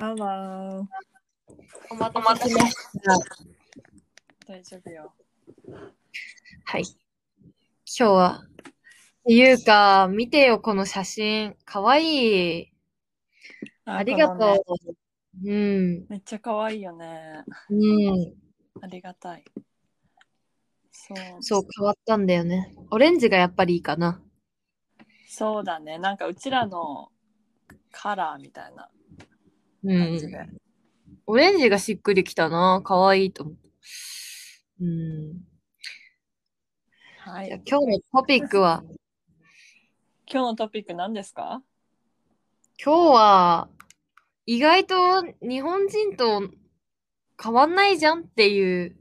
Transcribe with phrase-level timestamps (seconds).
[0.00, 0.86] Hello.
[1.90, 3.18] お待たせしました。
[4.48, 5.12] 大丈夫よ。
[6.64, 6.84] はい。
[6.84, 6.94] 今
[7.84, 11.54] 日は、っていうか、見てよ、この写真。
[11.66, 12.72] かわいい。
[13.84, 14.62] ありがとこのね
[15.44, 15.50] う。
[15.50, 16.06] うん。
[16.08, 17.44] めっちゃ可愛いよね。
[17.68, 18.34] うん。
[18.80, 19.44] ありがたい。
[20.90, 21.42] そう。
[21.42, 22.74] そう、変わったんだよね。
[22.90, 24.22] オレンジがやっぱりいいかな。
[25.28, 25.98] そうだね。
[25.98, 27.10] なんかうちらの
[27.92, 28.99] カラーみたいなうん。
[29.84, 30.46] 感じで。
[31.26, 32.82] オレンジがしっくりきたな。
[32.84, 33.60] かわいいと思った。
[34.80, 35.40] うん。
[37.18, 37.62] はい。
[37.66, 38.82] 今日のトピックは、
[40.26, 41.62] 今日のトピック何ですか？
[42.82, 43.68] 今日は、
[44.46, 46.42] 意外と日本人と
[47.42, 48.96] 変わんないじゃんっていう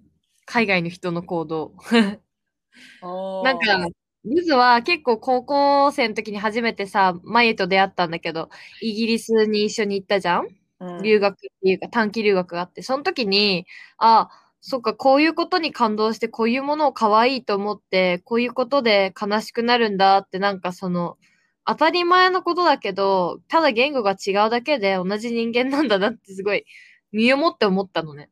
[0.45, 1.73] 海外の人の行動。
[3.43, 3.87] なんか、
[4.25, 8.49] ゆずは結構高校生の時に初めてさ、マユと出会ったんだけど、
[8.81, 10.58] イギリスに一緒に行ったじゃんうん？
[11.03, 13.65] 留学っていうか短期留学があって、その時に、
[13.97, 14.29] あ、
[14.61, 21.17] そっか、こういうことに感動して、こういうものを可愛いと思って、こういうことで悲しくなるんだって、なんかその、
[21.65, 26.65] 当たり前のことだけど、ただ言語が違うだけで同じ人間なんだなってすごい、
[27.11, 28.29] 身をもって思ったのね。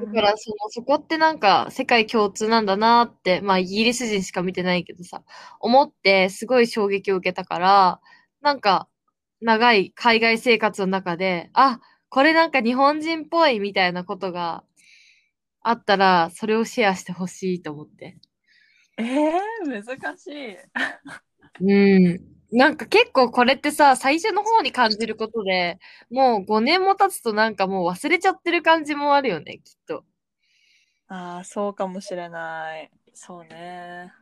[0.00, 5.22] だからその、そこってなんか世界共通なんだなって、まあイギリス人しか見てないけどさ、
[5.60, 8.00] 思ってすごい衝撃を受けたから、
[8.40, 8.88] なんか
[9.42, 14.64] 長い海外生活の中で、あ、これなんか日本人っぽいみたいなことが
[15.60, 18.18] あったら、それをシェアしてほしいと思って。
[18.98, 19.38] えー、
[19.84, 20.56] 難しい。
[21.60, 22.20] うん。
[22.52, 25.78] なんか結構これってさ、最初の方に感じることで、
[26.10, 30.04] もう5年も経つとなんかもう忘れちゃってる感じもあるよね、きっと。
[31.08, 32.90] ああ、そうかもしれない。
[33.14, 34.12] そうね。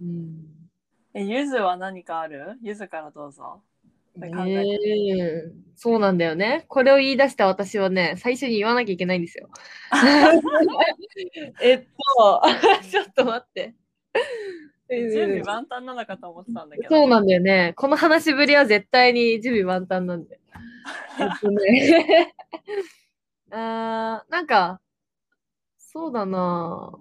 [0.00, 0.70] うん。
[1.14, 2.58] え、ゆずは何かある？
[2.62, 3.62] ゆずからどうぞ。
[4.20, 6.66] 考えてええそうなんだよね。
[6.68, 9.48] これを言い出した私はね、最初に言わなきゃいけないんですよ。
[11.62, 11.86] えっ
[12.18, 12.42] と、
[12.90, 13.74] ちょっと待って。
[14.90, 16.88] 準備万端なのかと思ってたんだけど。
[16.88, 17.72] そうなんだよね。
[17.76, 20.38] この話ぶりは絶対に準備万端なんで。
[21.18, 22.34] えっとね。
[23.52, 24.82] あー、なんか、
[25.78, 26.92] そうだな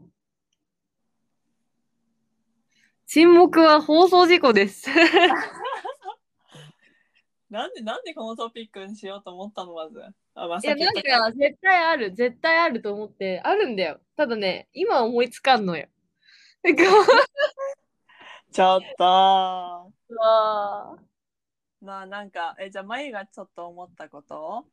[3.06, 4.90] 沈黙は放送事故です。
[7.50, 10.00] なんで、なんでこのトピックにしようと思ったのまず。
[10.36, 12.14] あ、まあ、いや、なんか、絶対ある。
[12.14, 14.00] 絶対あると思って、あるんだよ。
[14.16, 15.88] ただね、今思いつかんのよ。
[16.64, 16.84] なんか
[18.52, 19.92] ちょっと。
[21.82, 24.66] まあなんか、え、じゃあ、まゆがちょっと思ったこと？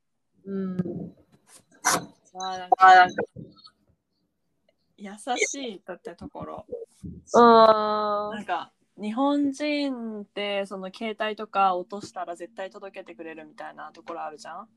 [0.47, 0.76] ーうん。
[2.34, 3.06] まあなんか、
[4.97, 6.66] 優しいとってところ。
[7.34, 14.68] あなんか、日本人ってその携帯とか落としたら絶対届けてくれるみたいなところあるじゃん？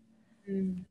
[0.47, 0.87] ーうん。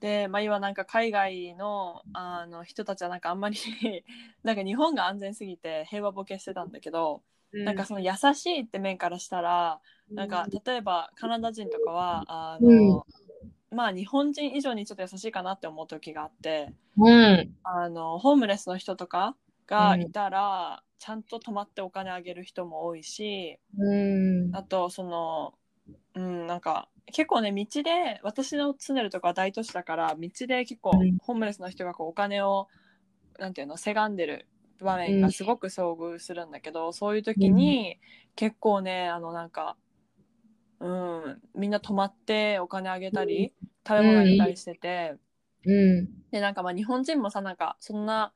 [0.00, 3.58] で、まあ、今なんか海外のあの人たちはなんかあんまり
[4.42, 9.80] なんか日本が安全すぎて平和ボケしてたんだけど、なんかその優しいって面からしたら
[10.14, 12.24] なんか例えばカナダ人とかは
[12.54, 13.06] あの、
[13.70, 17.54] まあ日本人以上にちょっと優しいかなって思う時があってうん。
[17.62, 19.36] あのホームレスの人とか
[19.66, 24.52] がいたら、ちゃんと泊まってお金あげる人も多いしうん。
[24.52, 25.54] あとその
[26.14, 31.18] うんなんか結構ね道で私の住んでるとこは大都市だから道で結構うん。
[31.18, 32.68] ホームレスの人がこうお金を
[33.38, 34.46] なんていうのせがんでる
[34.80, 37.98] 場面がすごく遭遇するんだけど、そういう時に
[38.36, 39.76] 結構ねあのなんか
[40.80, 43.52] うんみんな泊まってお金あげたり
[43.86, 45.16] 食べ物あげたりしてて、
[45.64, 45.72] う
[46.02, 46.08] ん。
[46.30, 48.32] でなんかまあ日本人もさなんかそんな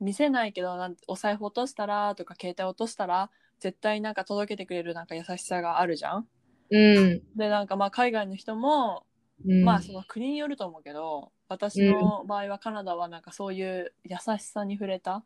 [0.00, 6.26] 見せないけどなんお財布落としたらとか携帯落としたら絶対なんか届けてくれるなんか優しさがあるじゃん？
[6.70, 7.22] うん。
[7.36, 9.04] でなんかまあ海外の人も、
[9.44, 9.64] うん。
[9.64, 15.24] まあその国によると思うけど私の場合はカナダはなんかそういう優しさに触れた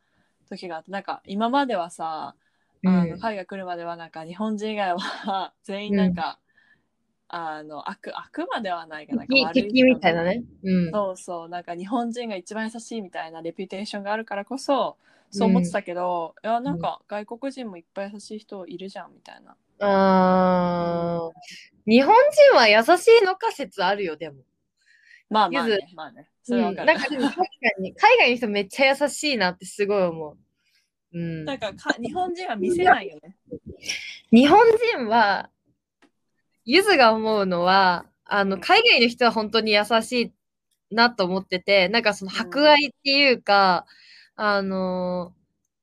[0.48, 2.34] 時があってなんか今まではさ
[2.84, 6.38] あのうん海外来るまではなんか日本人以外は 全員なんか、
[7.28, 10.44] あの悪悪魔ではないかな悪い人敵みたいなね。
[10.62, 10.90] うん。
[10.90, 14.96] そうそうなんか日本人が一番優しいみたいなレピュテーションがあるからこそ
[15.30, 19.56] そう思ってたけど、いやなんか外国人もいっぱい優しい人いるじゃんみたいな。
[19.80, 22.14] あー日本
[22.50, 24.36] 人は優しいのか説あるよ、でも。
[25.28, 26.92] まあまあゆねまあねそれはわかる。
[26.92, 27.44] うん、なんかでも確か
[27.80, 30.38] に、海外の人めっちゃ優しいなってすごい思う。
[31.14, 31.44] うん。
[31.44, 33.36] なんかか日本人は見せないよね。
[34.30, 34.60] 日本
[34.94, 35.50] 人は、
[36.66, 43.86] ゆずが思うのは、あの、海外の人は本当に優しいなと思ってて、なんかその博愛っていうか、
[44.36, 45.34] あの、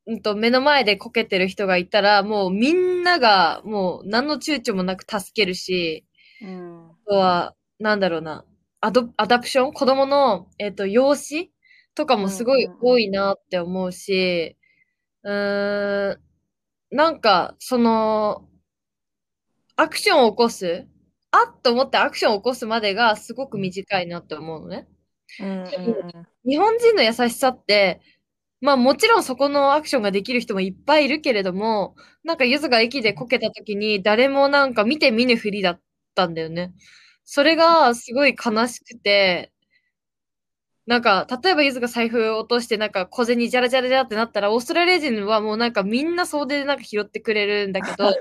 [0.07, 6.06] うんと、目の前でこけてる人がいたら、もうみんながもう何の躊躇もなく助けるし、
[6.42, 6.92] うん。
[6.92, 8.45] あとは、なんだろうな、
[8.81, 9.74] アドアダプション？
[9.74, 11.51] 子供の、えっ、と、養子
[11.95, 14.57] とかもすごい多いなって思うし、
[15.24, 16.22] うーん、
[16.92, 18.48] なんか、その、
[19.81, 20.86] アクションを起こす、
[21.31, 24.88] あっと思ってアクションを起こすまでがすごく短いなって思うのね。
[25.39, 25.66] うん
[26.45, 28.00] 日本人の優しさって、
[28.62, 35.81] まあもちろんそこのアクションができる人もいっぱいいるけれども、なんかゆずが駅でこけた時に誰もなんか見て見ぬふりだっ
[36.13, 36.74] たんだよね。
[37.25, 39.51] それがすごい悲しくて、
[40.86, 48.13] なんか、例えばゆずが財布を落としてなんか小銭ジャラジャラジャラってなったら、オーストラリア人はもうなんかみんな総出でなんか拾ってくれるんだけど、う ん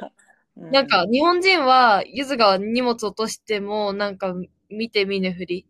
[0.56, 4.34] なんか日本人はゆずが荷物落としてもなんか
[4.68, 5.66] 見て見ぬふり。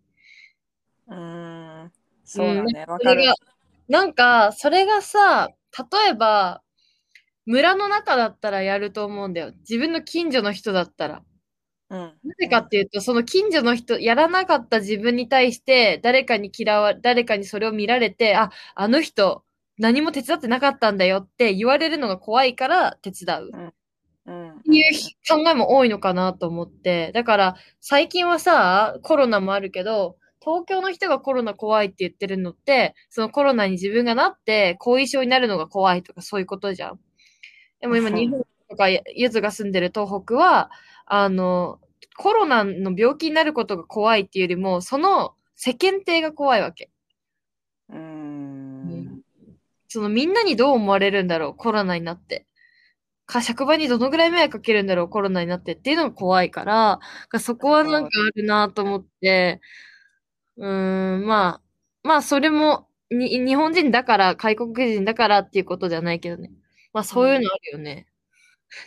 [1.09, 1.93] うん
[2.25, 3.35] そうだねうんわかるそれが、
[3.89, 5.49] なんか、それがさ、
[5.93, 6.63] 例えば、
[7.47, 9.53] 村の中だったらやると思うんだよ。
[9.61, 11.23] 自分の近所の人だったら。
[11.91, 19.45] うんなぜかっていうと、その近所の人、やらなかった自分に対して、誰かに嫌わ、誰かにそれを見られて、あ、あの人、
[19.79, 23.51] 何も手伝ってなかったんだよって言われるのが怖いから手伝う。
[23.53, 23.75] うん
[24.31, 24.85] っていう
[25.29, 27.11] 考えも多いのかなと思って。
[27.13, 37.01] だから、最近はさ、コロナもあるけど、東京の人がコロナ怖いって言ってるのって、そのコロナに自分がなって後遺症になるのが怖いとかそういうことじゃん。
[37.81, 40.71] でも今、うん日本とかゆずが住んでる東北は、
[41.07, 41.81] あの、
[42.17, 46.91] コロナの病気になることが怖いっていうよりも、その世間体が怖いわけ。
[47.89, 49.23] うん
[49.89, 52.47] そのみんなにどう思われるんだろう、コロナになって。
[53.31, 57.01] か、職場にどのぐらい迷惑かけるんだろう、コロナになってっていうのが怖いから、
[57.31, 59.61] がそこはなんかあるなと思って、
[60.57, 61.63] うーん、ま
[62.05, 66.51] あ、まあそれも、に、日本人だから、外国人だからっていうことじゃないけどね。
[66.95, 68.07] まあそういうのあるよね。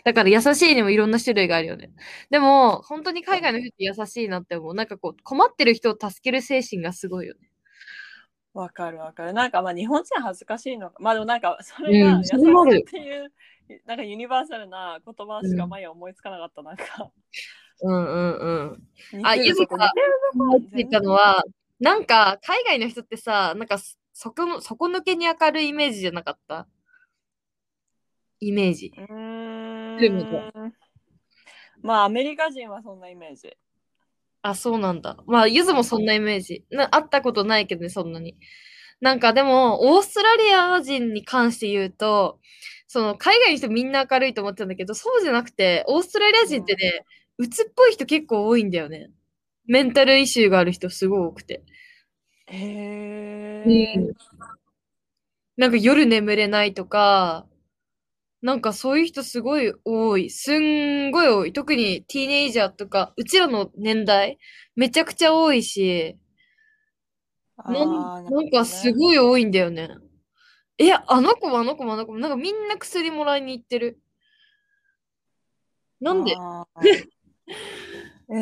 [0.05, 1.91] だから優しいにもいろんな種類があるよね。
[2.31, 4.75] でも、本当に海外の人って優しいなって思う。
[4.75, 7.49] なんかこう、困ってる人を助ける精神がすごいよね。
[8.53, 9.33] わかるわかる。
[9.33, 10.97] なんかまあ日本人は恥ずかしいのか。
[10.99, 13.31] まあでもなんかそれがうん優しっていう、
[13.85, 16.61] なんかユニバーサルな言葉しか前思いつかなかった。
[16.61, 17.11] なんか。
[17.81, 18.37] うんうん
[19.11, 19.19] うん。
[19.19, 19.91] 似あ、ゆずが
[20.33, 23.77] 思いついたのは、全なんか、海外の人ってさ、なんか、
[24.13, 26.67] そこの、底抜けに明るいイメージじゃなかった？
[28.39, 28.93] イメージ。
[28.95, 30.73] うん。
[31.81, 33.57] まあアメリカ人はそんなイメージ。
[34.43, 35.17] あ、そうなんだ。
[35.25, 36.65] まあ、ゆずもそんなイメージ。
[36.69, 38.37] な、会ったことないけどね、そんなに。
[39.01, 42.39] なんかでも、オーストラリア人に関して言うと、
[42.87, 47.05] その、海外の人みんな明るいと思ってたんだけど、そうじゃなくて、オーストラリア人ってね、
[47.37, 49.09] 鬱っぽい人結構多いんだよね。
[49.67, 51.63] メンタルイシューがある人すごい多くて。
[52.47, 53.95] へえ。
[53.97, 54.13] うん
[55.57, 57.45] なんか夜眠れないとか、
[58.43, 60.29] なんかそういう人すごい多い。
[60.29, 61.53] すんごい多い。
[61.53, 64.37] 特にティーネイジャーとか、うちらの年代、
[64.75, 66.17] めちゃくちゃ多いし、
[67.55, 68.93] あなんーなんかすい。
[68.93, 69.89] ごい多いんだよね。
[70.77, 74.01] え、あの子もあの子もあの子も、なんかみんな薬もらいに行ってる。
[76.01, 76.35] なんで？
[78.29, 78.37] えー、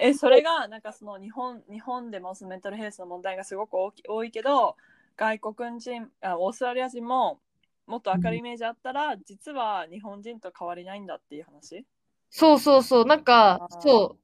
[0.00, 4.76] え、それがなんかその日本日本でもそのメンタルヘルスの問題がすごく大き多いけど
[5.16, 7.38] 外国人あオーストラリア人も
[7.86, 11.84] もっと明るいイメージあったら、実は日本人と変わりないんだっていう話？
[12.30, 14.18] そうそうそう、なんかそう。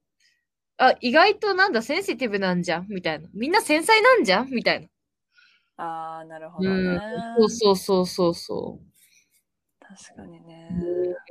[0.77, 2.87] あ、意外となんだ、センシティブなんじゃん？
[2.89, 3.29] みたいな。
[3.33, 4.49] みんな繊細なんじゃん？
[4.49, 4.87] みたいな。
[5.83, 6.99] ああなるほどうんね、
[7.39, 8.79] そうそうそうそうそ
[9.79, 10.69] 確かにね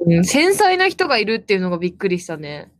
[0.01, 0.25] う、うん。
[0.25, 2.73] 繊細な人がいるっていうのがびっくりしたね。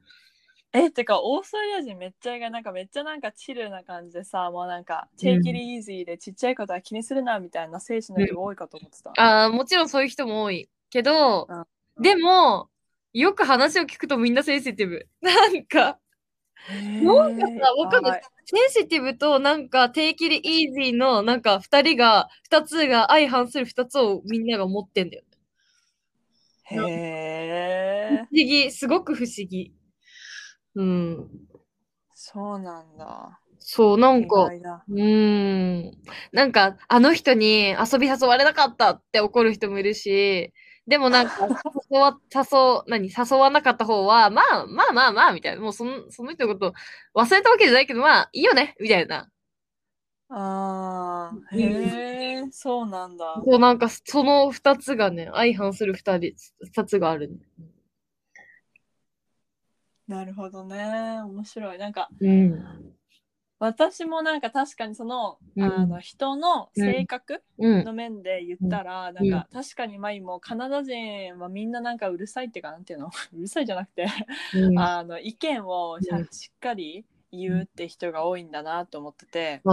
[0.73, 10.69] えってかオーストラリア人めっちゃなんかめっちゃなんかチルな感じでさもうなんかうん take it easy でちっちゃいことは気にするなみたいな精神の人が多いかと思ってた、ああ、もちろんそういう人も多い。
[10.91, 11.65] けど、うん
[12.01, 12.71] でも、
[13.13, 15.07] よく話を聞くとみんなセンシティブ。
[15.21, 15.99] なんか、
[16.71, 18.23] へなんかさ、わかんなはいい。
[18.47, 25.25] センシティブとなんか、テイキリイージーのなんか、二人が、二つが相反する二つをみんなが持ってんだよ。
[26.65, 29.75] へえ不思議、すごく不思議。
[30.75, 31.31] うん。
[32.15, 33.41] そうなんだ。
[33.59, 34.51] そう、なん意か。
[34.89, 35.93] うーん。
[36.33, 40.53] なんか、あの人に遊び誘われなかったって怒る人もいるし、
[40.87, 41.33] でもなんか、
[41.91, 45.61] 誘わ、誘、何、誘わなかった方は、まあ、まあまあまあ、みたいな。
[45.61, 46.75] もうその、その人のこと
[47.15, 49.31] 忘れたわけじゃないけど、まあ、いいよね、みたいな。
[50.31, 53.43] ああ、うんへえ、そうなんだ。
[53.45, 56.35] そう、なんか、その二つがね、相反する二人、
[56.65, 57.37] 二つがあるね。
[60.11, 61.23] なるほどね。
[61.23, 61.79] 面白い。
[61.79, 62.65] なんか、うん。
[63.61, 67.85] 私もなんか確かにその、うんあの人の性格うん。
[67.85, 73.11] の面で言ったら、なんか確かにマイもカナダ人はみんななんかうるさいっていうか、なんていうの？
[73.33, 74.09] うるさいじゃなくて、
[74.53, 75.99] うんあの意見を
[76.33, 79.71] しっかり言うって人が多いんだなと思ってて、で、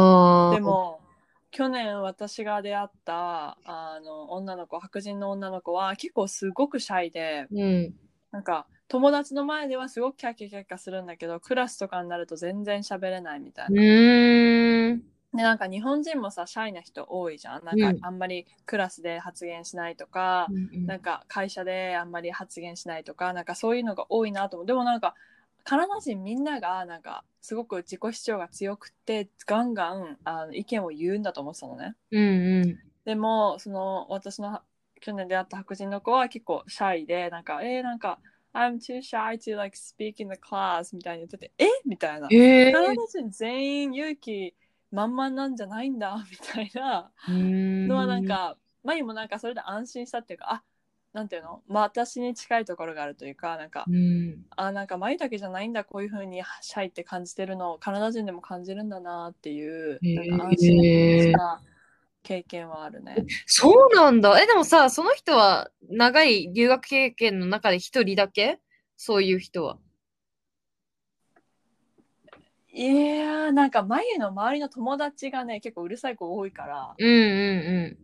[0.59, 1.01] も
[1.49, 7.95] 去年私が出会ったあの女の子白人の女の子は結構すごくシャイでうん。
[8.29, 13.81] なんか友達の前ではすごくキャッキャキャッキャするんだけどクラスとかになると全然喋れないみたいうな。
[13.81, 15.03] ーん。
[15.33, 17.65] でなんか日本人もさシャイな人多いじゃん。
[17.65, 25.15] なんうんかあんまりクラスで発言しないとか、うんなんか会社であんまり発言しないとかなんかそういうのが多いなと思うでもなんか
[25.63, 32.79] カナダ人みんながなんかすごく自己主張が強くてガンガンあの意見を言うんだと思ってたのねうんうん。
[33.03, 34.61] でもその私の
[35.01, 38.19] 去年出会った白人の子は結構シャイでなんかえー、なんか
[38.57, 41.67] I'm too shy to like speak in the class みたいに言っててえ？
[41.85, 42.27] みたいな。
[42.31, 44.55] へえカナダ人全員勇気
[44.91, 46.17] 満々なんじゃないんだ。
[46.31, 47.11] みたいな。
[47.87, 50.63] のはなん、か、マユもなんかそれで安心したっていうか、あ
[51.13, 54.45] なんていうの、まあ、私に近いところがあるというか、なんかう、ん。
[54.55, 61.61] あなんかマユだけじゃないんだ、こういう風にシャイって感じてるのをカナダ人でも感じるんだなっていう、なんか安心した
[62.27, 63.15] 経験はあるね。
[63.45, 64.37] そうなんだ。
[64.41, 68.59] え、でもさ、その人は長い留学経験の中で一人だけ？
[68.97, 69.77] そういう人は。
[72.73, 77.97] いやー、なんかマユの周りの友達がね、結構うるさい子多いから、うんうん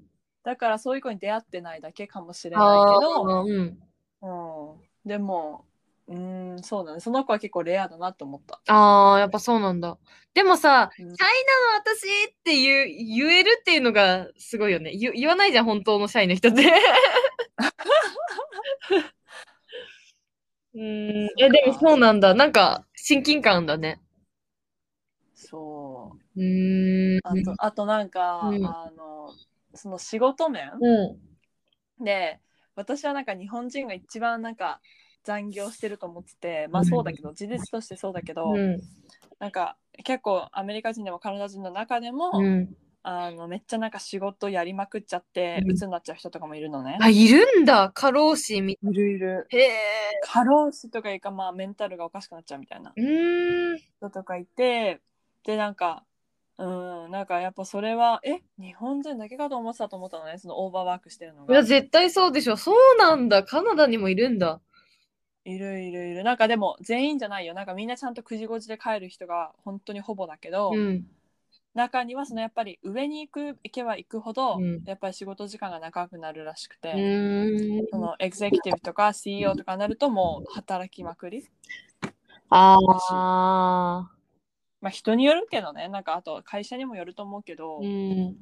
[0.43, 2.63] だからそういう子に出会ってないだけかもしれうん。
[2.63, 3.77] ないけど、うん。
[4.21, 5.65] うん、でも、
[6.13, 8.61] うん、そうだね、その子は結構レアだなと思った。
[8.71, 9.97] ああ、やっぱそうなんだ。
[10.33, 11.21] でもさ、うんシャイなの
[11.79, 14.95] 私って言う、言えるっていうのがすごいよね。
[14.95, 16.63] 言言わないじゃん、本当のシャイの人って。
[20.75, 20.83] うーん。
[21.39, 22.33] え、でもそうなんだ。
[22.33, 24.01] なんか、親近感だね。
[25.35, 26.39] そう。
[26.39, 27.19] うーん。
[27.23, 29.33] あと、あとなんか、うんあの、
[29.75, 31.17] その仕事面う
[32.01, 32.03] ん。
[32.03, 32.39] で、
[32.75, 34.81] 私はなんか日本人が一番なんか
[35.23, 38.81] 残業してると思ってて、まあそうだけど、事実としてそうだけど、うん。
[39.39, 42.75] なんか結構アメリカ人でもカナダ人の中でも、うん。
[43.05, 46.97] あのめっちゃなんか仕事やりまくっちゃって、うん鬱になっちゃう人とかもいるのね。
[47.01, 47.91] あ、いるんだ。
[47.93, 49.45] 過労死みいるいる。
[49.49, 49.71] へえ。
[50.23, 52.93] 過労死とかいうか、まあメンタルがおかしくなっちゃうみたいな。
[53.97, 55.01] 人とかいて、
[55.45, 56.05] で、なんか、
[56.57, 61.53] うん、なんかやっぱそれは、え、日本人だけかと思ってたと思ったのね、そのオーバーワークしてるのが。
[61.53, 62.55] いや、絶対そうでしょ。
[62.55, 63.43] そうなんだ。
[63.43, 64.61] カナダにもいるんだ。
[65.45, 66.23] いるいるいる。
[66.23, 67.53] なんかでも全員じゃないよ。
[67.53, 71.05] なんかみんなちゃんと9時5時で帰る人が本当にほぼだけど、うん。
[71.73, 77.87] 中にはそのやっぱり上に行く行けば行くほど、うんやっぱり仕事時間が長くなるらしくて、うーん。
[77.89, 81.47] そのエグゼクティブとか CEO とかになるともう働きまくり。
[82.49, 82.77] あ
[83.09, 84.11] あ。
[84.81, 88.35] まあ人によるけどね、なんかあと会社にもよると思うけど、うん。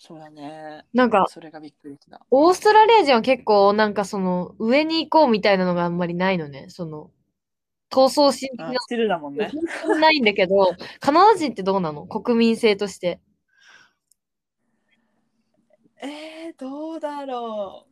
[0.00, 0.84] そうだね。
[0.92, 2.24] なんか、それがびっくりした。
[2.30, 6.66] オーストラリア人は結構、なんかその、上に行こうみたいなのがあんまりないのね。
[6.68, 7.10] その、
[7.90, 9.50] 闘争心的なあスだもんね。
[9.84, 12.06] のないんだけど、カナダ人ってどうなの？
[12.06, 13.20] 国民性として。
[16.00, 17.90] えー、どうだろう。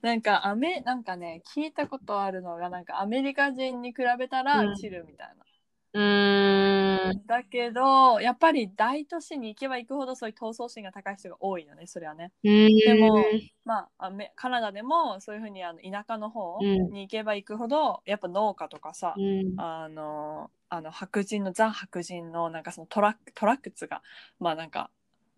[0.00, 5.44] なんかアメなんかね聞いたことあるのがなんかアメリカ人に比べたうんらチルみたいな。
[5.92, 7.26] うーん。
[7.26, 12.32] だけどやっぱり大都市に行けば行くほどそういう闘争心が高い人が多いよねそれはね。
[12.42, 13.24] でも
[13.64, 19.54] まあカナダでもそういうふうにあの田舎の方うんに行けば行くほどやっぱ農家とかさ、うん。
[19.58, 24.02] あのあの白人のザ白人のなんかそのトラックトラックつが
[24.38, 24.90] まあなんか、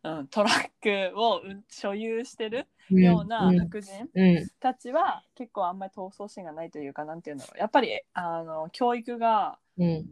[0.02, 0.70] うん、トラッ
[1.12, 3.58] クをうん所有してるようなうん。
[3.60, 4.48] 白人うん。
[4.60, 10.06] たちは結構あんまり闘争心がないというかなんていうんだろうやっぱりあの教育がうん。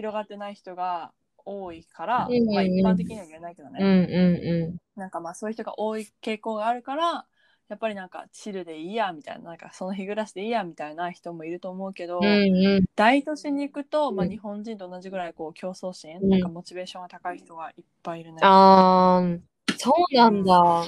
[0.00, 1.12] 広がってない人が
[1.44, 3.74] 多いから、うんうんうんまあ、一般的には言えないけどうん。
[3.74, 7.26] ね、うなんかまあそういう人が多い傾向があるから
[7.68, 12.24] やっぱりなんかチルでいいやみたいななんかその日暮らしでいいやみたいな人もいると思うけど、ん。
[12.24, 12.66] うん。
[12.66, 12.84] うん。
[12.96, 18.38] 大都市に行くと、まあ、うん日本人と同じぐらいこう競争心、うんなんかモチベーションが高い人がいっぱいいるね。
[18.42, 19.38] あー、
[19.76, 20.86] そうなんだ。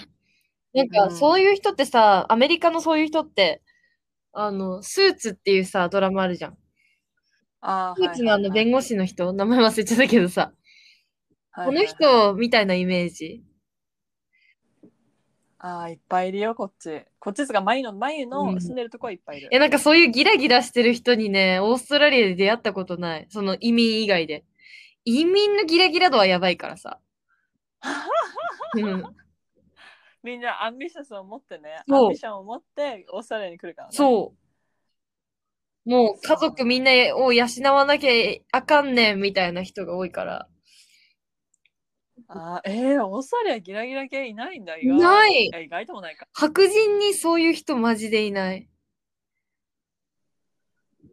[0.75, 3.63] なんか、うんそういう人ってさ、アメリカのそういう人って、
[4.33, 6.57] あの、スーツっていうさ、ドラマあるじゃん。
[7.63, 10.53] あスーツのあの弁護護士の人、名前忘れちゃったけどさ、
[11.55, 13.43] この人みたいなイメージ。
[15.65, 23.27] ああいっぱいいるよこっちこっちですが眉の眉うんの住んでるとこはいっぱいいる、え、なんかそういうギラギラしてる人にね、オーストラリアで出会ったことない。
[23.31, 24.45] その移民以外で。
[25.05, 26.99] 移民のギラギラ度はやばいからさ。
[28.75, 29.05] うん、
[30.25, 34.42] みんなアンビシャスを持ってねアンビションを持ってオーストラリアに来るからねそう。
[35.85, 38.13] もう家族みんなを養わなきゃ
[38.53, 40.49] あかんねんみたいな人が多いから。
[42.29, 48.69] あーえー、オーストラリアギラギラ系いないんだ意外ないや意外ともないか白人にそういう人マジでいない。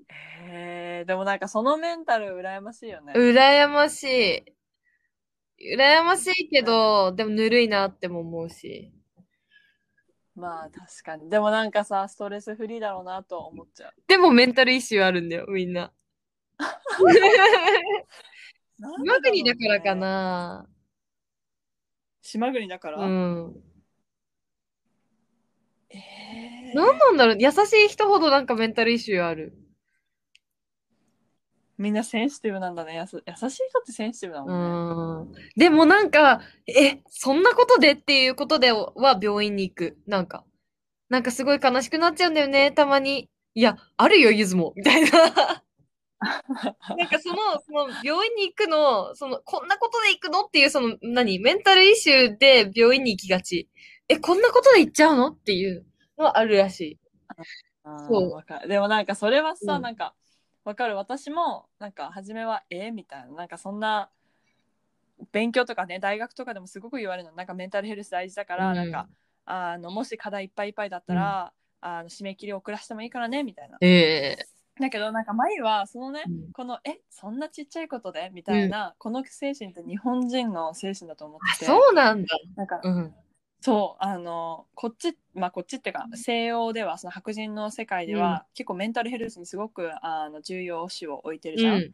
[0.10, 3.14] へえでもなんかそのメンタル羨ましいよね。
[3.14, 5.76] 羨ましい。
[5.76, 8.94] 羨ましいけど、でもぬるいなっても思うし。
[10.40, 11.30] まあ確かに。
[11.30, 13.94] でもなんかさ、ストレスフリーだろうなと思っちゃう。
[14.08, 15.92] でもメンタルイシューあるんだよ、みんな。
[18.78, 19.96] 島国だからか。
[19.96, 20.68] な。
[22.22, 22.98] 島国だから？
[23.00, 23.64] うん。
[25.92, 27.56] えーなんなんだろう優し
[27.86, 29.58] い人ほどなんかメンタルイシューある。
[31.80, 32.94] みんなセンシティブなんだね。
[32.94, 35.32] やす優しい人ってセンシティブだうもんね。
[35.32, 35.36] ん。
[35.56, 39.98] でもなんか、え、そんなことでっていうことでは病院に行く。
[40.06, 40.44] なんか。
[41.08, 43.30] なんかすごい悲しくなっちゃうんだよね、たまに。
[43.56, 44.74] いや、あるよ、ゆずも。
[44.76, 45.10] みたいな。
[46.20, 51.40] なんかその、その病院に行くの、その、こんなことで行くのっていう、その、何？
[51.40, 53.70] メンタルイシューで病院に行きがち。
[54.10, 55.30] え、こんなことで行っちゃうの？
[55.30, 55.86] っていう
[56.18, 57.00] のはあるらしい。
[58.08, 60.14] そうわかるでもなんかそれはさ、うんなんか
[60.70, 60.96] わかる。
[60.96, 63.34] 私もなんか初めはえみたいな。
[63.34, 64.12] なんかそんな
[65.32, 67.36] 勉強とかね大学とかでもすごく言われるの。
[67.36, 68.76] なんかメンタルヘルス大事だから、うん。
[68.76, 69.08] なんか
[69.46, 73.80] あのもし課題いっぱいいっぱいだったら、あの締め切り遅らしてもいいからねみたいな。
[73.82, 74.46] ええ。
[74.80, 76.52] だけどなんか前はそのね、うん。
[76.52, 81.62] このえそんなちっちゃいことでみたいな、この精神って日本人の精神だと思っあ、て。
[81.62, 82.28] てそうなんだ。
[82.56, 83.16] なんかうん。
[83.62, 91.76] そうあのこっちまあこっちっていうか西洋ではその白人の世界では、結構メンタルヘルスにすごくあの重要視を置いてるじゃん。
[91.76, 91.94] うん。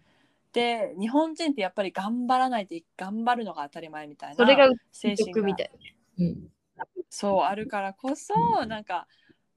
[0.53, 5.71] で日本人ってやっぱり頑張らないと頑張るのが当たり前みたいなそれが精神みたい。
[6.19, 6.47] うん。
[7.09, 9.07] そうあるからこそなんか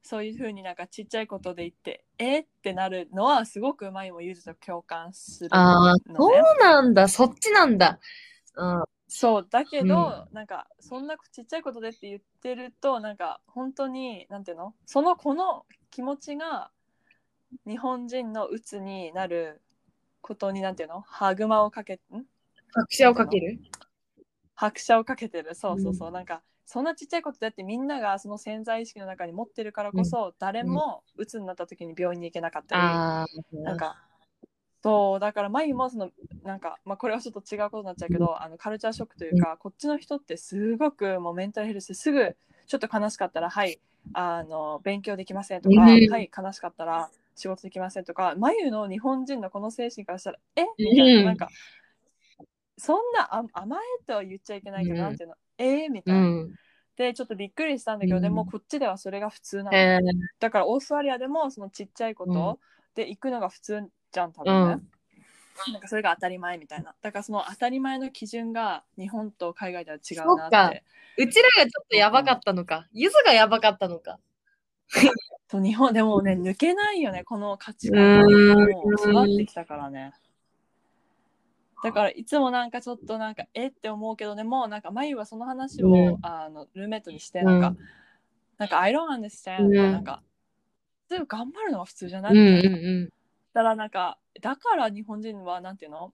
[0.02, 6.42] そういうふうになんかちっちゃいことで言ってえってなるのはすごく前もゆずと共感するああ、のそうね。
[6.60, 7.08] なんだ。
[7.08, 8.00] そっちなんだ。
[8.56, 8.84] うん。
[9.08, 14.74] そうだけど、なんかそんなちっちゃいことでって言ってるとなんか本当になんていうの？
[14.84, 16.70] そのこの気持ちが
[17.66, 19.62] 日本人の鬱になる
[20.20, 21.00] ことになんていうの？
[21.00, 21.98] 歯熊をかけん？
[22.74, 23.58] 拍車をかける？
[24.54, 25.54] 拍車をかけてる。
[25.54, 33.26] そうそうそう、なんかそんなちっちゃいことだってみんながその潜在意識の中に持ってるからこそ、誰も鬱になった時に病院に行けなかったり、ああ。
[33.52, 33.96] なんか
[34.82, 36.10] そうだから前もその
[36.44, 42.36] なんか、まあ、これはちょっと違うことになっちゃうけど、あのカルチャーショックというか、こっちの人ってすごくもうメンタルヘルスすぐ
[42.66, 43.80] ちょっと悲しかったらはい
[44.12, 45.88] あの勉強できませんとか、うん。
[45.88, 50.62] はい悲しかったら仕事できませんとか眉の日本人のこの精神からしたらえ？
[50.78, 51.48] みたいな,、うんなんか
[52.76, 55.00] そんなあ甘えとは言っちゃいけないけど、うん。
[55.02, 55.88] なんていうのえ？
[55.88, 56.20] みたいな。
[56.20, 56.54] うん。
[56.96, 58.22] でちょっとびっくりしたんだけど、うん。
[58.22, 60.00] でもこっちではそれが普通なの、えー、
[60.40, 62.34] だからオーストラリアでもそのちっちゃいこうん。
[62.34, 62.58] と
[62.94, 64.82] で行くのが普通じゃん多分ね、
[65.72, 66.94] なんかそれが当たり前みたいな。
[67.02, 70.84] だからその当たり前の基準が日本と海外では違うなそって
[71.18, 72.86] うちらがちょっとやばかったのか。
[72.92, 74.18] ゆずがやばかったのか。
[75.50, 78.70] そう日本でもね抜けないよねこの価値う観ーん。
[78.70, 80.12] もう育ってきたからね。
[81.82, 86.18] だからいつもなんかちょっとなんかえって思うけどでもなんかまゆはその話を、うん。
[86.22, 87.76] あのルーメイトにしてなんか、うん。
[88.58, 89.92] なんか I don't understand ってうん。
[89.92, 90.22] なんか、
[91.08, 92.78] 普通頑張るのが普通じゃないうんみたいな。
[92.78, 93.08] うん
[93.58, 96.12] だからなんかだから日本人はなんていうの？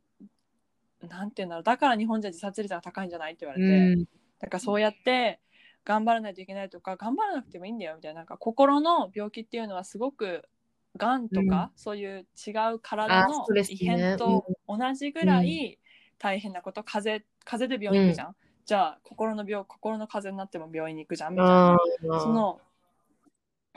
[1.06, 1.62] なんていうんだろう。
[1.62, 3.34] だから日本人は自殺率が高いんじゃない？
[3.34, 4.04] って言われうて、ん。
[4.38, 5.40] だからそうやって
[5.84, 10.48] 頑張らないといけないとか頑張らなくてもいいんだよみたいななんか心の病気っていうのはすごく
[10.96, 15.78] がんとか、そういう違う体あの異変と同じぐらい
[16.18, 21.32] 大変なこと風邪風邪で病院行くじゃん、じゃあ心の病心の風邪になっても病院に行くじゃん？
[21.34, 21.74] みたいな。
[21.74, 22.58] あその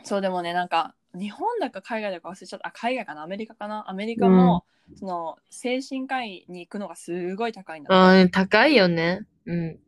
[0.03, 2.67] そうでもねなんか日本だか海外だか忘れちゃった。
[2.67, 3.23] あ海外かな？
[3.23, 4.65] アメリカかなアメリカも、
[4.95, 7.87] その精神科医に行くのがすごい高いんだ。
[7.87, 9.25] ってあー、高いよね。
[9.45, 9.79] うん。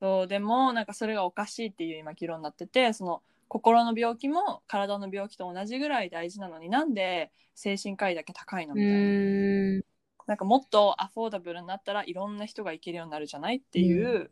[0.00, 9.84] そうでもなんかそれがおかしいっていう今議論になっててその心の病気も体の病気と同じぐらい大事なのになんで精神科医だけ高いのうみたいな,、ーん。
[10.26, 14.30] なんかもっとアフォーダブルになったらいろんな人が行けるようになるじゃないっていう、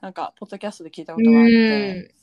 [0.00, 2.14] なんかポッドキャストで聞いたことがあって、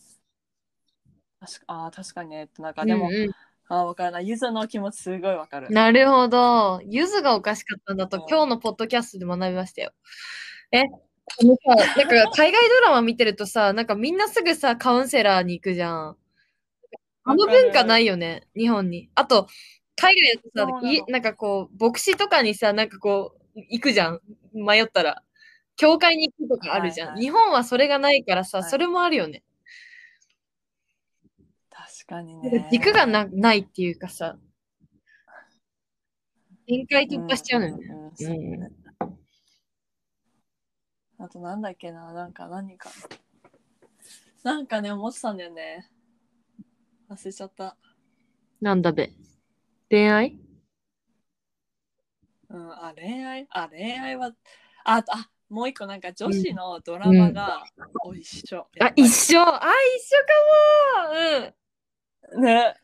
[1.39, 3.31] 確かあー確かにねってなんかでも、うんうん
[3.71, 6.81] あーわからないゆずの気持ちすごいわかるなるほど。
[6.85, 9.93] ゆずがおかしかったんだとうん今日のポッドキャストで学びましたよ。
[10.73, 10.83] え、あ
[11.45, 16.17] のさ、なんか海外ドラマ見てるとさ、なんかみんなすぐさ、カウンセラーに行くじゃん。
[17.23, 19.09] あの文化ないよね、日本に。
[19.15, 19.47] あと、
[19.95, 24.19] 海外だとさ、いなんかこう、牧師とかにさ、なんかこう、行くじゃん。
[24.53, 25.23] 迷ったら。
[25.77, 27.07] 教会に行くとかあるじゃん。
[27.07, 29.43] はいはい日本はそれがないからさ、はいそれもあるよね。
[32.11, 32.67] 確かにね。
[32.69, 34.37] 軸がなないっていうかさ、
[36.67, 37.85] 限界突破しちゃうのよね。
[37.87, 38.69] んんんそうね。
[41.19, 42.89] あとなんだっけななんか何か。
[44.43, 45.87] なんかね思ってたんだよね。
[47.09, 47.77] 忘れちゃった。
[48.59, 49.13] なんだべ。
[49.89, 50.37] 恋愛？
[52.49, 54.33] うん、あ、恋愛、あ、恋愛は、
[54.83, 57.63] あ、あ、もう一個なんか女子のドラマが
[58.13, 58.57] 一緒。
[58.75, 59.39] やっぱ、りあ一緒。
[59.41, 61.60] あ、一緒かも
[62.37, 62.75] ね。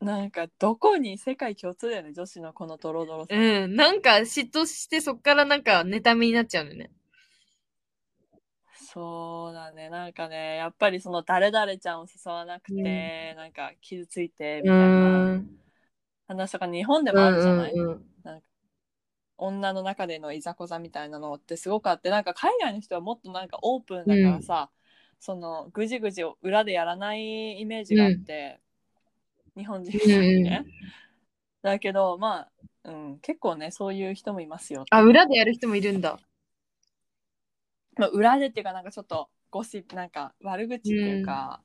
[0.00, 3.34] なんかどこに世界共通だよね、女子のこのドロドロさ。
[3.34, 3.40] うん。
[3.40, 3.76] うん。
[3.76, 6.90] なんか嫉妬してそっからなんか妬みになっちゃうんだよね。
[8.90, 15.34] そうだね、なんかね、やっぱりその誰々ちゃんを誘わなくて、なんか傷ついてみうたいな。
[15.34, 15.58] ん。
[16.26, 18.04] 話とか日本でうんもあるじゃない、うんうん。
[19.36, 24.70] 女の中でのいざこざみたいなのってすごくあってなんか海外の人はもっとなんかオープンだからさ、
[25.20, 28.60] そのぐじぐじを裏でやらないイメージがあって、
[29.56, 30.64] 日本人にね、
[31.62, 32.48] だけどま
[32.84, 36.18] あ、うん、結構ねそういう人もいますよ、あ、裏でやる人もいるんだ。
[37.96, 41.60] まあ、裏でっていうかなんかちょっとゴシップなんか悪口っていうか、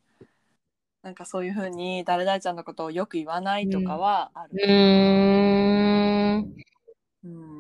[1.04, 4.66] なんかそういうふうに誰々ちゃんのことをよく言わないとかはあうる。
[4.68, 6.64] うん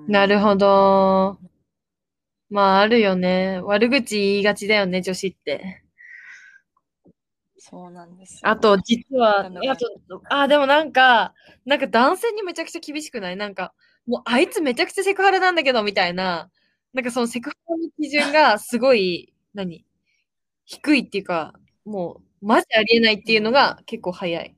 [0.07, 1.37] なるほど。
[2.49, 3.59] まあ、あるよね。
[3.63, 5.82] 悪口言いがちだよね、女子って。
[7.65, 8.49] そうなんですよ。
[8.49, 11.33] あと、実は、あと、あ、でもなんか、
[11.65, 13.37] なんか男性にめちゃくちゃ厳しくない？
[13.37, 13.73] なんか、
[14.05, 16.51] もうあいつめちゃくちゃセクハラなんだけど、みたいな、
[16.91, 19.85] なんかそのセクハラの基準がすごい、何？
[20.65, 21.53] 低いっていうか、
[21.85, 24.55] もう、マジありえないっていうのが結構早い。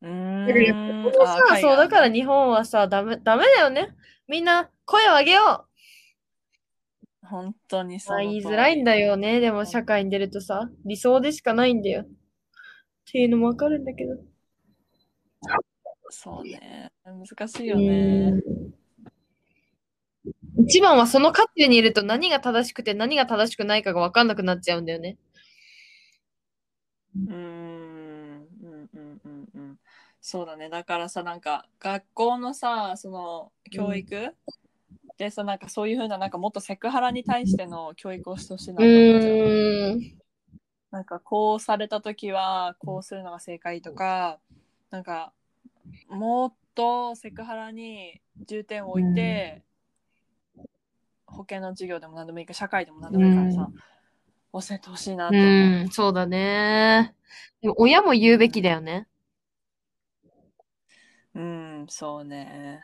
[0.00, 3.90] うーだからそう、だから日本はさ、ダメ、ダメだよね。
[4.28, 5.66] みんな、声を上げよ
[7.26, 8.00] 本当にう。
[8.00, 9.40] そうまあ、言いづらいんだよね。
[9.40, 12.02] でも、社会に出るとさ、理想でしかないんだよ。
[12.02, 12.06] っ
[13.10, 14.16] ていうのもわかるんだけど。
[16.10, 18.40] そうね難しいよね
[20.58, 25.18] 一番はその渦中にいると何が正しくて何が正しくないかが分かんなくなっちゃうんだよね。
[27.14, 29.78] うーんうんうんうんうん
[30.20, 34.34] そうだねだからさなんか学校のさその教育、
[35.18, 40.16] でさなんかそういうふうななんかもっとセクハラに対しての教育をしてほしいなうと思っち。
[40.90, 44.38] なんかこうされた時はこうするのが正解とか
[44.90, 45.32] なんか
[46.08, 49.62] もっとセクハラに重点を置いて、
[51.26, 53.68] 保険の授業でも何でもいいか社会でも何でもいいからさ、
[54.52, 55.46] 教えてほしいなと思う。
[55.46, 57.14] うん、そうだね。
[57.60, 59.08] でも親も言うべきだよね。
[61.34, 62.82] うん、そうね。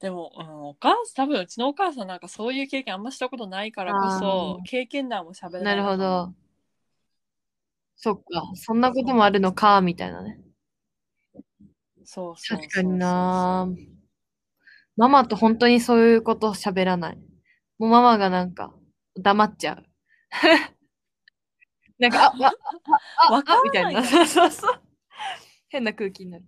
[0.00, 6.34] でも、うん、お母さん、多分うちのお母さんなんかそういう経験あんましたことないからこそあ、経験談も喋れなないるのかほど。
[7.96, 8.52] そっか。
[8.54, 10.38] そんなこともあるのか、みたいなね。
[12.04, 13.68] そうそうそうそう確かにな
[14.96, 17.18] ママと本当にそういうこと喋らない。
[17.78, 18.72] もうママがなんか
[19.16, 19.84] 黙っちゃう。
[21.98, 22.52] なんか、あ、あ、
[23.28, 24.04] あ、 わかあ、みたいな。
[24.04, 24.80] そうそうそう。
[25.68, 26.44] 変な空気になる。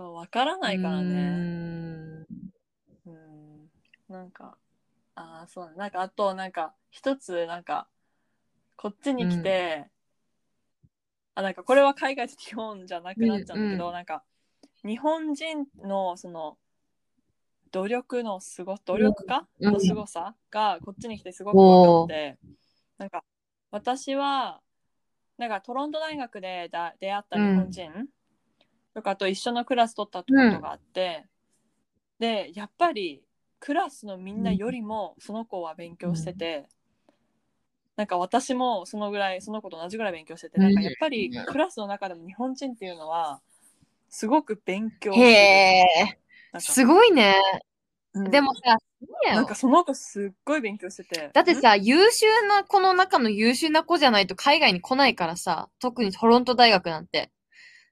[0.00, 1.04] そう、わからないからね。
[1.04, 2.26] ん。
[3.04, 3.70] うん。
[4.08, 4.56] なんか、
[5.14, 5.72] ああ、そうだ。
[5.72, 7.86] なんか、あと、なんか、一つ、なんか、
[8.76, 9.90] こっちに来て、
[11.34, 14.24] あ、なんか、これは海外と日本じゃなくなっちゃうんだけど、うんなんか、
[14.86, 16.56] 日本人の、その、
[17.70, 19.72] 努力のすご、努力家うん。
[19.74, 22.38] のすごさが、こっちに来てすごく分かって、
[22.96, 23.22] なんか、
[23.70, 24.62] 私は、
[25.36, 28.08] なんか、トロント大学でだ出会った日本人
[29.00, 31.24] とかと一緒のクラス取ったことがあって、
[32.18, 33.22] で、やっぱり、
[33.58, 36.66] クラスのみんなよりもその子は勉強してて、
[37.96, 43.40] なんか私もそのぐらいその子と同じぐらい勉強してて、なんかやっぱりクラスの中でも日本人っていうのは
[44.08, 45.84] すごく勉強へえ、
[46.58, 47.36] すごいね。
[48.14, 48.30] うん。
[48.30, 48.78] でもさ、
[49.34, 57.30] なんかその子すっごい勉強しててだってさ、優秀な子の中の優秀な子じゃないと海外に来ないからさ、特にトロント大学なんて。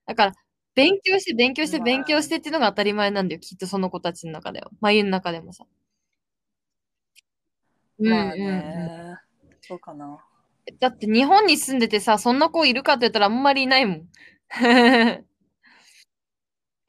[0.07, 0.35] だから、
[0.74, 4.70] 勉強して勉強してまあ勉強してっていうのが当たり前なんだよ、きっとその子たちの中では。
[4.81, 5.66] まゆの中でもさ。
[7.98, 9.16] うんまあね、
[9.61, 10.24] そうかな。
[10.78, 14.09] だって日本に住んでてさ、そんな子いるかって言ったらあんまりいないもん。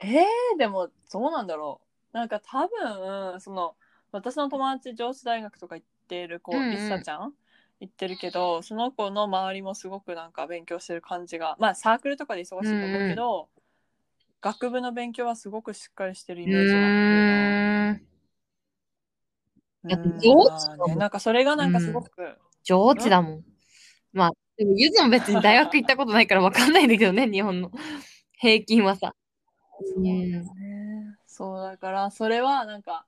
[0.02, 1.80] えー、でもどうなんだろ
[2.12, 2.16] う。
[2.16, 3.76] なんか多分その
[4.12, 7.34] 私の友達上智大学とか行ってる子、りさちゃん？
[7.80, 13.48] 行ってるけどその子の周りもすごくなんか勉強してる感じがまあサークルとかで忙しいと思うけど、
[14.40, 16.78] 学部の勉強はすごくしっかりしてるイうメージが
[19.88, 20.00] あっ
[20.86, 20.96] ね。
[20.96, 22.08] なんかそれがなんかすごく、
[22.64, 23.44] 上智だもん。
[24.12, 27.70] まあ、でもゆずも別に大学行ったことないからわかんないんだけどね、 日本の。
[28.38, 29.14] 平均はさ。
[29.94, 31.16] そうだね。
[31.26, 33.06] そうだからそれはなんか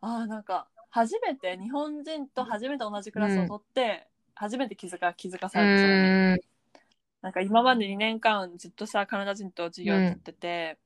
[0.00, 6.51] ああなんか初めて日本人と初めて同じクラスを取って、初めて気づか気づかうされたそれにーん。
[7.22, 10.78] なんか今まで2年間ずっとさカナダ人と授業を取ってて、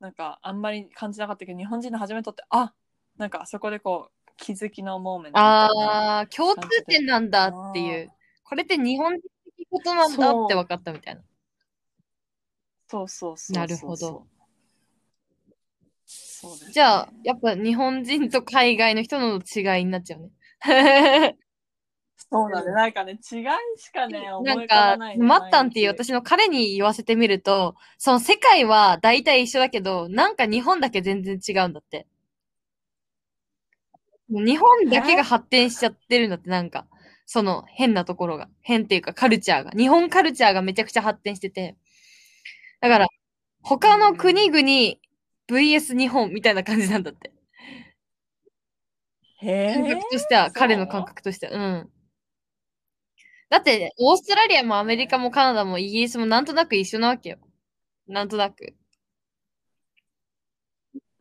[0.00, 2.74] なんかあんまり感じなかったけど日本人の初めにとってあ
[3.16, 8.10] なんかそこでこう気づきのモーメントああ、共通点なんだっていう。
[8.42, 9.22] これって日本人
[9.56, 11.22] 的ことなんだって分かったみたいな。
[12.88, 14.26] そうそうそうそうなるほど。
[16.66, 16.72] ね。
[16.72, 21.36] じゃあ、やっぱ日本人と海外の人の違いになっちゃうね。
[22.32, 23.18] そうだねなんかね違い
[23.76, 32.06] しかね思ないん浮かばか、ないねマッタンっていう私の彼に言わせてみると、その世界は大体一緒だけど、なんか日本だけ全然違うんだって。
[34.30, 36.86] 日本だけが発展しちゃってるんだって、なんか、
[37.26, 38.48] その変なところが。
[38.62, 39.70] 変っていうかカルチャーが。
[39.72, 41.76] 日本カルチャーがめちゃくちゃ発展してて。
[42.80, 43.08] だから、
[43.62, 44.98] 他の国々
[45.48, 47.30] VS 日本みたいな感じなんだって。
[49.42, 51.52] へ感え覚としては、彼の感覚としては。
[51.52, 51.90] うん。
[53.52, 57.38] だって、オーストラリアもアメリカもカナダもイギリスもなんとなく一緒なわけよ。
[58.08, 58.74] なんとなく。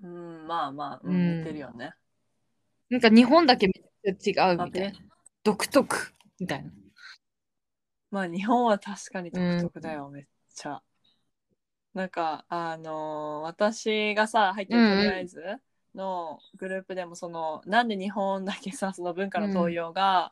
[0.02, 1.94] うんまあまあ、ううんん、似てるよね
[2.90, 3.74] なんか日本だけめ
[4.14, 4.96] っちゃ違うまあみたいなね。
[5.44, 6.72] 独特みたいな。
[8.12, 10.24] まあ日本は確かに独特だよ、めっ
[10.56, 10.82] ちゃ
[11.94, 15.44] なんかあのー私がさ入ってるうんうんとりあえず
[15.94, 20.32] のグループでもそのなんで日本だけさその文化の東洋が、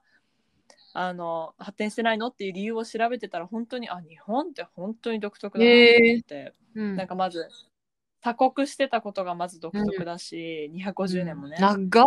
[1.01, 2.27] あの発展してないの？
[2.27, 6.95] っていう理由を調べてたら本当にあ日本って本当に独特だなと思って、うん。
[6.97, 7.47] なんかまず
[8.21, 12.05] 鎖国してたことがまず独特だし、250年もね、長っ。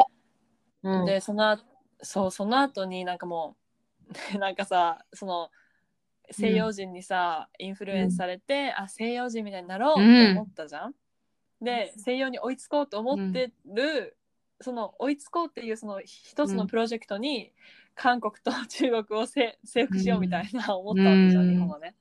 [0.82, 1.06] うん。
[1.06, 1.64] でその後
[2.02, 3.56] そうその後になんかも
[4.34, 5.48] うなんかさその
[6.30, 10.94] 西洋人にさ、インフルエンスされて、あ西洋人みたいになろうって思ったじゃん。
[11.62, 14.18] で西洋に追いつこうと思ってる、
[14.60, 17.52] その追いつこうっていうその一つのプロジェクトに、
[17.94, 21.50] 韓国と中国をせ征服しようみたいな思ったわけじゃん、うん。
[21.50, 21.94] 日本はね。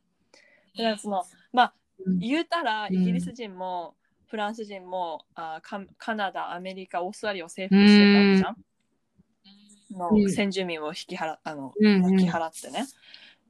[0.76, 1.74] でなんかそのまあ
[2.06, 2.20] うん。
[2.20, 2.96] 言うたらうん。
[2.96, 3.96] イギリス人も
[4.28, 10.00] フランス人もあカカナダアメリカオーストラリアを征服してたわけじゃん。
[10.00, 10.32] のうん。
[10.32, 12.86] 先住民を引き払あの引き払ってね。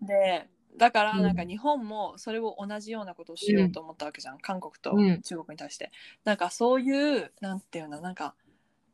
[0.01, 1.21] でだからうん。
[1.21, 5.21] なんか日本もそれを同じようなことをしようと思ったわけじゃん、韓国とうん。
[5.21, 5.91] 中国に対して。
[6.23, 8.34] なんかそういうなんていうのなんか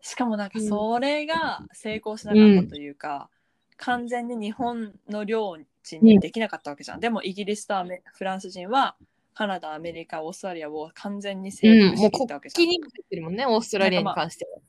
[0.02, 3.30] しかもなんかそれが成功しなかったというか、
[3.78, 7.00] 完全に日本の領地にできなかったわけじゃん。
[7.00, 8.96] でもイギリスとアメフランス人は
[9.34, 12.68] カナダ、アメリカ、オーストラリアを完全に征うん、服しもう国きったわけじゃん。
[12.68, 14.58] 旗に入ってるもんね、オーストラリアに関しては。
[14.58, 14.62] うん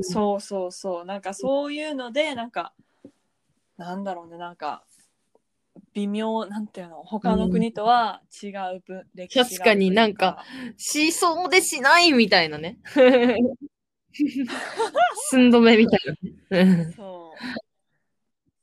[0.00, 2.72] そうそうそうなんかそういうのでなんか
[3.76, 4.84] なんだろうねなんか
[5.92, 10.44] 微妙なんていうの他の国とは違うう確かになんか
[10.78, 12.78] しそうでしないみたいなね。
[15.30, 16.00] 寸止めみたい
[16.50, 16.92] なね。
[16.96, 17.21] そう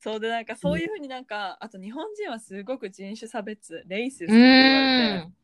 [0.01, 5.35] そうでなんかそういうふうになんかあと日本人はすごく人種差別レイスってう言われてん。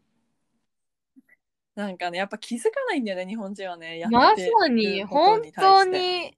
[1.76, 6.38] なんかねやっぱ気づかないんだよね日本人はねやまってさに、本当に、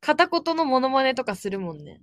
[0.00, 2.00] 片言のモノマネとかするもんね。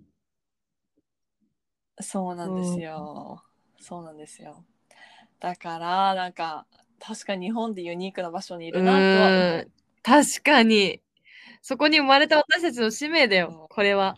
[2.02, 3.44] そうなんですよ。
[3.80, 4.66] そうなんですよ。
[5.40, 6.66] だから、なんか、
[7.00, 9.66] 確かに日本でユニークな場所にいうるなとは。
[10.04, 11.02] 確かに。
[11.62, 14.18] そこに生まれた私たちの使命だよ、これは。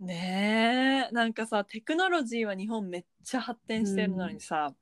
[0.00, 0.04] う。
[0.04, 4.74] ねえ、なんかさ、テクノロジーは日本めっちゃ発展してるのにさ、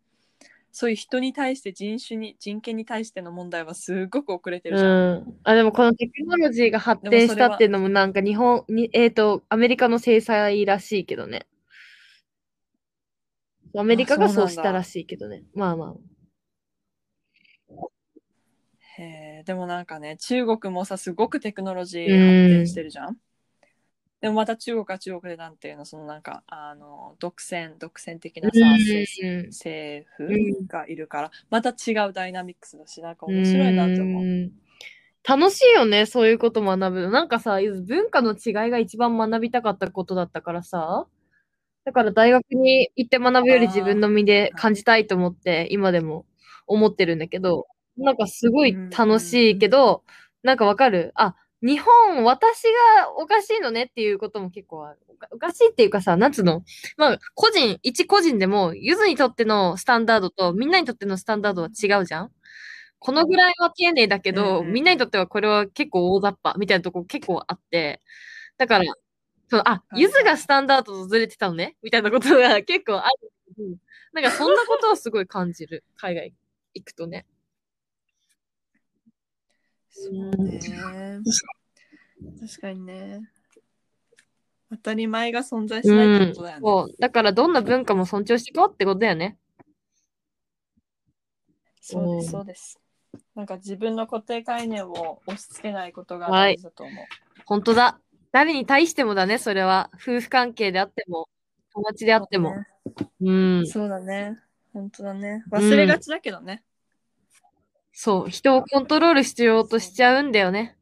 [0.70, 4.90] そういう人に対して人種に、人権に対しての問題はすごく遅れてるじゃん。
[4.90, 5.38] うん。
[5.42, 11.46] あ、でもこのテクノロジーが発展したっていうのもなんか日本に、えっ、と、アメリカの制裁らしいけどね。
[13.76, 15.42] アメリカがそうしたらしいけどね。
[15.54, 15.94] まあまあ。
[18.98, 23.16] へえ、でもなんかね、中国もさ、すごくテクノロジー発展してるじゃん。
[24.22, 29.46] でもまた中国は中国でなんていうの、そのなんか、あの、独占、独占的なさ、政うん。
[29.50, 30.68] 政府うん。
[30.68, 34.28] がいるから、また違うダイナミックスだし、なんか面白いなと思う。
[34.46, 34.52] ん。
[35.28, 37.11] 楽しいよね、そういうこと学ぶの。
[37.11, 41.07] なんかさ、文化の違いが一番学びたかったことだったからさ。
[41.85, 46.26] だから大学に行って学ぶより自分の身で感じたいと思って、今でも
[46.66, 47.66] 思ってるんだけど、
[47.98, 50.04] なんかすごい楽しいけど、
[50.44, 51.12] なんかわかる？
[51.16, 52.62] あ、日本、私
[52.96, 54.98] がおかしいのねっていうことも結構ある。
[55.32, 56.62] おかしいっていうかさ、なんつうの
[56.96, 62.30] まあ、個人、一個人でも、ゆずにとってのスタンダードとみんなにとってのスタンダードは違うじゃん
[63.00, 68.02] このぐらいは丁寧だけど、みんなにとってはこれは結構大雑把みたいなとこ結構あって、
[68.58, 68.84] だから、
[69.48, 73.32] そのあ、はいゆずがスタンダードとずれてたのねみたいなことが結構ある。
[73.58, 73.76] うん
[74.14, 75.84] なんかそんなことをすごい感じる。
[75.96, 76.34] 海外
[76.74, 77.26] 行くとね。
[80.00, 81.20] そうね。
[82.40, 83.20] 確かにね。
[84.70, 86.61] 当たり前が存在しないってことだよね。
[86.62, 86.94] そう。
[87.00, 89.38] だからどんな文化も尊重していこうってことだよね。
[91.80, 92.80] そうです、うんそうです。
[93.34, 97.04] なんか自分の固定概念を押し付けないことが大事だと思う。
[97.44, 97.98] 本当だ。
[98.30, 99.90] 誰に対してもだね、それは。
[99.94, 101.28] 夫婦関係であっても、
[101.72, 102.54] 友達であっても。
[103.20, 103.66] うん。
[103.66, 104.38] そうだね。
[104.74, 105.44] 本当だね。
[105.50, 106.62] 忘れがちだけどね。
[108.00, 108.30] そう。
[108.30, 110.76] 人をコントロールしようとしちゃうんだよね。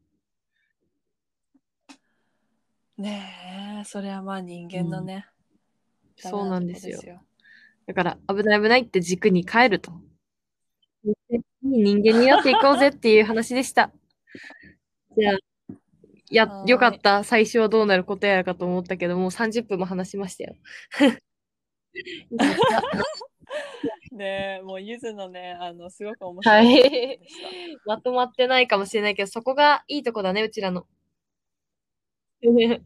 [2.95, 5.25] ねえ、それはまあ人間のね。
[6.21, 7.01] ダメそうなんですよ。
[7.87, 9.93] だから、危ない危ないって軸に帰ると。
[11.03, 13.91] いい人間になっていこうぜっていう話でした。
[15.17, 15.37] じゃあ、
[16.29, 17.23] やよかった。
[17.23, 20.55] 最初はどうなることやらかと思ったけど、もう30分も話しましたよ。
[24.11, 27.47] ねえ、もうゆずのね、あの、すごく面白はいい話でした。
[27.85, 30.87] まとまってないかもしれないけど、そこがいいとこだね、うちらの。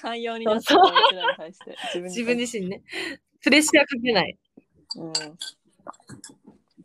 [0.00, 1.76] 寛容になってたうちらに対して。
[2.04, 2.82] 自分に自身ね。
[3.40, 4.38] プレッシャーかけない。
[4.96, 5.12] うん。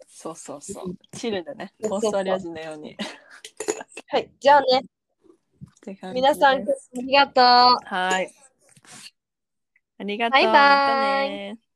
[0.08, 0.98] そうそうそう。
[1.12, 2.94] チルでね、オーストラリア人のように。
[2.94, 2.96] っ
[4.08, 4.30] はい。
[4.40, 4.84] じゃあね、
[6.14, 7.44] 皆さん、ありがとう。
[7.86, 8.34] はい。
[10.00, 10.32] ありがとう。
[10.32, 11.67] バイバイ